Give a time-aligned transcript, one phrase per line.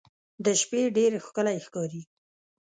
[0.45, 2.01] د شپې ډېر ښکلی ښکاري.